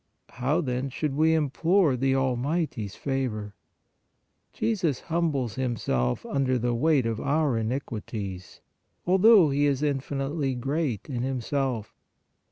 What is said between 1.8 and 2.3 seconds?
the